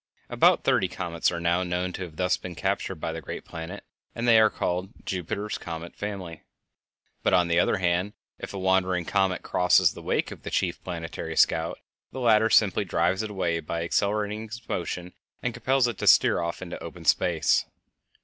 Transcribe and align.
About 0.31 0.63
thirty 0.63 0.87
comets 0.87 1.31
are 1.31 1.39
now 1.39 1.61
known 1.61 1.93
to 1.93 2.01
have 2.01 2.15
thus 2.15 2.35
been 2.35 2.55
captured 2.55 2.95
by 2.95 3.11
the 3.11 3.21
great 3.21 3.45
planet, 3.45 3.83
and 4.15 4.27
they 4.27 4.39
are 4.39 4.49
called 4.49 4.89
"Jupiter's 5.05 5.59
Comet 5.59 5.95
Family." 5.95 6.41
But, 7.21 7.35
on 7.35 7.49
the 7.49 7.59
other 7.59 7.77
hand, 7.77 8.13
if 8.39 8.51
a 8.51 8.57
wandering 8.57 9.05
comet 9.05 9.43
crosses 9.43 9.93
the 9.93 10.01
wake 10.01 10.31
of 10.31 10.41
the 10.41 10.49
chief 10.49 10.83
planetary 10.83 11.35
scout 11.35 11.77
the 12.11 12.19
latter 12.19 12.49
simply 12.49 12.83
drives 12.83 13.21
it 13.21 13.29
away 13.29 13.59
by 13.59 13.83
accelerating 13.83 14.45
its 14.45 14.67
motion 14.67 15.13
and 15.43 15.53
compels 15.53 15.87
it 15.87 15.99
to 15.99 16.07
steer 16.07 16.39
off 16.39 16.63
into 16.63 16.83
open 16.83 17.05
space. 17.05 17.65